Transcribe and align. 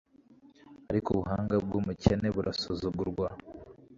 ariko 0.89 1.07
ubuhanga 1.11 1.55
bw'umukene 1.65 2.27
burasuzugurwa 2.35 3.27